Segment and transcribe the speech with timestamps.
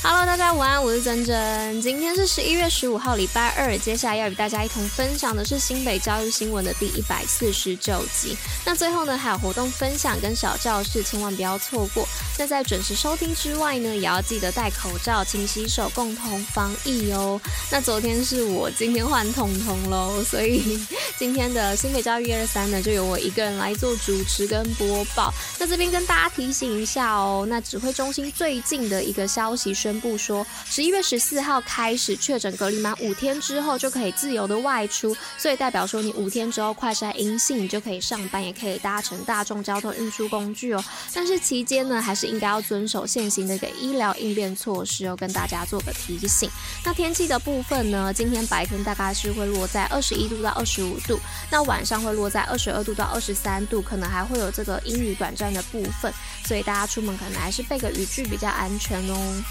[0.00, 1.82] Hello，大家午安，我是珍珍。
[1.82, 3.76] 今天是十一月十五号，礼拜二。
[3.76, 8.36] 接下来要与大家一同分享的是新北教育新闻的第一百四十九集。
[8.64, 12.06] 那最后呢，还有活动分享跟小教室，千万不要错过。
[12.38, 17.38] 那在准时收听之外呢，也要记得戴口罩、勤洗手，共同防疫哦。
[17.68, 20.78] 那昨天是我，今天换彤彤喽，所以
[21.18, 25.34] 今天的新北教育一二三呢，就由我一个人来做主持跟播报。
[25.58, 29.87] 那这边跟大家提醒一下哦，那指挥中心最近的一个消息是。
[29.88, 40.84] 宣布说，十一月十四号开始确诊隔离满五天之后就可以自由的外出，所以代表说你五天之后快筛阴性，你就可以上班，也可以搭乘大众交通运输工具哦。
[41.14, 46.50] 但是期间呢，还是应该要遵守现行的一个医疗应变措施哦，跟大家做个提醒。
[46.84, 51.18] 那天气的部分呢，今天白天大概是会落在二十一度到二十五度，
[51.50, 56.12] 那晚上会落在二十二度到二十三度，可能还会有这个阴雨短暂的部分，
[56.44, 59.42] 所以大家出门可能还是备个雨具比较安全哦。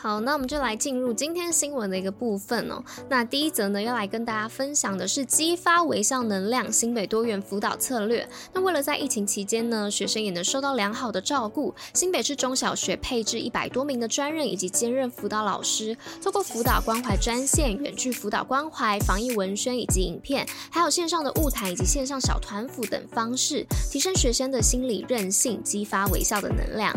[0.00, 2.80] 好，那我们就来进入今天新闻的一个部分哦。
[3.08, 8.28] 那第一则呢，要来跟大家分享的是激发微笑能量新北多元辅导策略。
[8.52, 26.94] 那为了在疫情期间呢，学生也能受到良好的照顾，新北市中小学配置一百多名的专任以及兼任辅导老师，透过辅导关怀专线、远距辅导关怀、防疫文宣以及影片，还有线上的物谈以及线上小团辅等方式，提升学生的心理韧性，激发微笑的能量。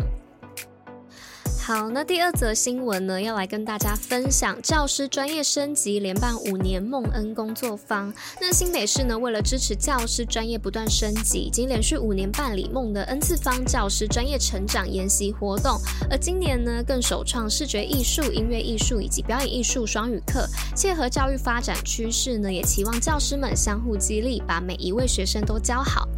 [1.64, 8.12] 好，那第二则新闻呢，要来跟大家分享教师专业升级连办五年梦恩工作坊。
[8.40, 15.80] 那新北市呢，为了支持教师专业不断升级，已经连续五年办理梦的 N 次方教师专业成长研习活动。
[16.10, 26.08] 而今年呢，更首创视觉艺术、音乐艺术以及表演艺术双语课，切合教育发展趋势呢，也期望教师们相互激励，把每一位学生都教好。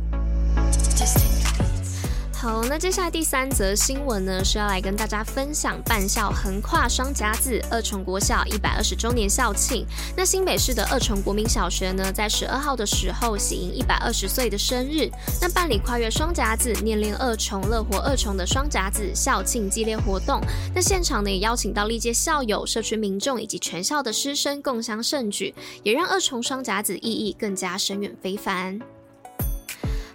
[2.44, 9.87] 好，那接下来第三则新闻呢，是要来跟大家分享办校横跨双甲子二重国小一百二十周年校庆。
[10.15, 15.09] 那新北市的二重国民小学呢，在十二号的时候喜迎一百二十岁的生日，
[15.41, 20.38] 那办理跨越双甲子、念念二重、乐活二重的双甲子校庆激烈活动。
[20.75, 28.78] 那现场呢，也邀请到历届校友、社区民众以及全校的师生共襄盛举，也让二重双甲子意义更加深远非凡。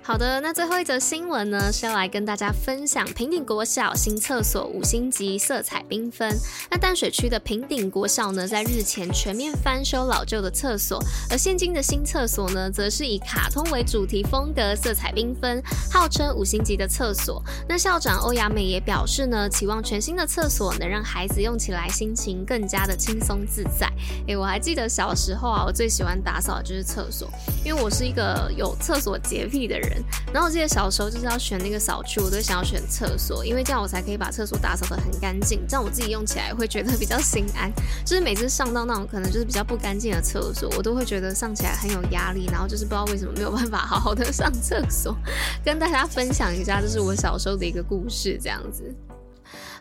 [0.09, 6.35] 好的，那最后一则新闻呢，是要来跟大家分享平顶国小新厕所五星级，色彩缤纷。
[6.71, 10.99] 那淡水区的平顶国小呢，在日前全面翻修老旧的厕所，
[11.29, 15.61] 而现今的新厕所呢，则是以卡通为主题风格，色彩缤纷，
[15.91, 17.39] 号称五星级的厕所。
[17.67, 23.87] 那校长欧雅美也表示呢，期望全新的厕所能让孩子用起来心情更加的轻松自在。
[24.25, 27.29] 诶、我还记得小时候啊，我最喜欢打扫就是厕所，
[27.63, 29.98] 因为我是一个有厕所洁癖的人。
[30.33, 37.71] 然后我记得小时候就是要选那个扫区，我都想要选厕所，因为这样我才可以把厕所打扫得很干净，这样我自己用起来会觉得比较心安。
[38.05, 45.15] 就是每次上到那种可能就是比较不干净的厕所，我都会觉得上起来很有压力，然后就是不知道为什么没有办法好好的上厕所。
[45.63, 48.83] 跟大家分享一下，这是我小时候的一个故事，这样子。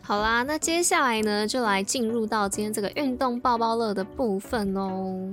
[0.01, 5.29] 好啦，那接下来呢，就来进入到今天这个运动抱抱乐的部分哦。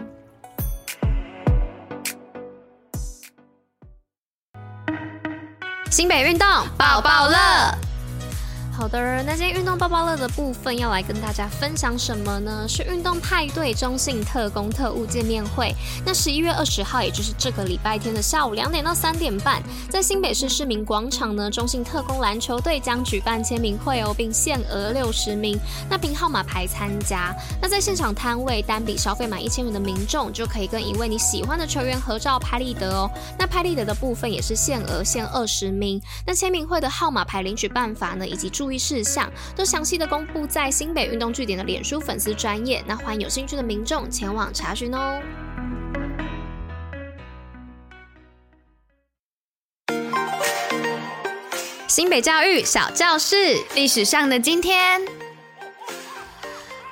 [5.96, 6.46] 新北运动
[6.76, 7.85] 抱抱乐。
[8.76, 12.66] 好的，那今天运动报报乐的部分要来跟大家分享什么呢？
[12.68, 15.74] 是运动派对中性特工特务见面会。
[16.04, 27.34] 那十一月二十号，也就是这个礼拜天的下午两点到三点半，在新北市市民广场呢，中信特工篮球队将举办签名会哦，并限额六十名，那凭号码牌参加。
[27.62, 33.10] 那在现场摊位单笔消费满一千元的民众，就可以跟一位你喜欢的球员合照拍立得哦。
[33.38, 35.98] 那拍立得的部分也是限额限二十名。
[36.26, 45.22] 那签名会的号码牌领取办法呢，以及注注意事项都详细的公布在新北运动据点的脸书粉丝专业，那欢迎有兴趣的民众前往查询哦。
[51.86, 53.36] 新北教育小教室，
[53.76, 55.15] 历史上的今天。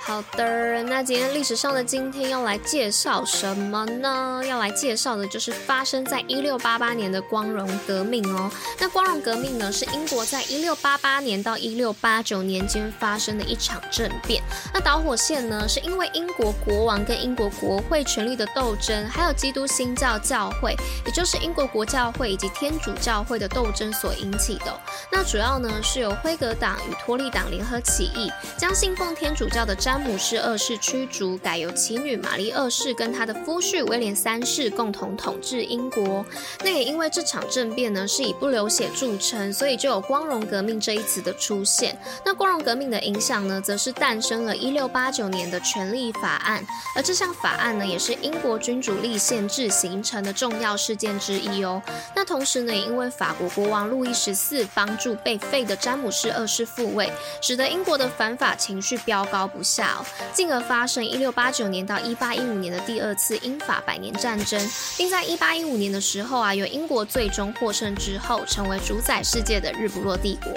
[0.06, 4.42] 好的，那今天历史上的今天要来介绍什么呢？
[4.46, 8.50] 要来介绍的就是发生在一六八八年的光荣革命哦。
[8.78, 14.42] 那光荣革命呢，是英国在一六八八年到一六八九年间发生的一场政变。
[14.74, 20.76] 那导火线呢，是因为英国国王跟英国国会权力的斗争，还有基督新教教会，
[21.06, 24.78] 也就是英国国教会以及天主教会的斗争所引起的。
[25.10, 36.26] 那主要呢，是由辉格党与托利党联合起义，将信奉天主教的詹詹姆士二世驱逐，改由其女玛丽二世跟他的夫婿威廉三世共同统治英国。
[36.64, 41.96] 那也因为这场政变呢是以不流血著称，所以就有光荣革命这一词的出现。
[42.24, 46.66] 那光荣革命的影响呢，则是诞生了一六八九年的权利法案，
[46.96, 51.80] 而这项法案呢，也是英国君主立宪制形成的重要事件之一哦。
[52.16, 57.08] 那同时呢，也因为法国国王路易十四帮助被废的詹姆士二世复位，
[57.40, 59.83] 使得英国的反法情绪飙高不下
[60.32, 64.60] 进而发生一六八九年到一八一五年的第二次英法百年战争，
[64.96, 70.52] 并在一八一五年的时候啊，由英国最终获胜之后，成为主宰世界的日不落帝国。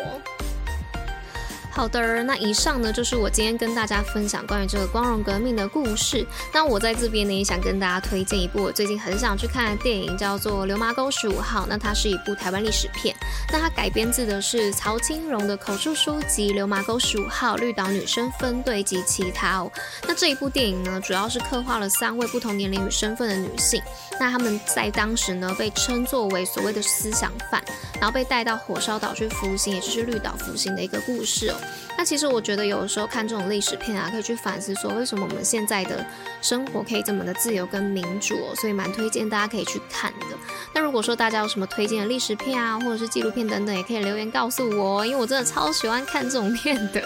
[1.78, 6.26] 好的，那以上呢，就是我今天跟大家分享关于这个光荣革命的故事。
[6.52, 11.66] 那我在这边呢也想跟大家推荐一部我最近很想去看的电影，叫做《流麻沟十五号》。
[11.70, 13.16] 那它是一部台湾历史片，
[13.52, 19.72] 那它改编自的是曹清荣的口述书籍《流麻沟十五号》、绿岛女生分队及其他哦。
[20.08, 23.80] 那这一部电影呢，主要是刻画了三位不同年龄与身份的女性，
[24.20, 27.64] 那她们在当时呢被称作为所谓的思想犯，
[28.00, 31.56] 然后被带到火烧岛去服刑，也就是绿岛服刑的一个故事哦。
[31.98, 36.06] 那其实我觉得有的时候看这种历史片啊，可以去反思说为什么我们现在的
[36.42, 40.25] 生活可以这么的自由跟民主，所以蛮推荐大家可以去看的。
[40.74, 47.02] 那如果说大家有什么推荐的历史片啊，或者是纪录片等等，也可以留言告诉我，因为我真的超喜欢看这种片的。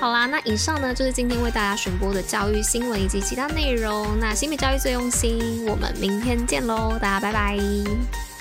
[0.00, 4.18] 好啦，那以上呢就是今天为大家选播的教育新闻以及其他内容。
[4.18, 8.33] 那新北教育最用心，我们明天见喽，大家拜拜。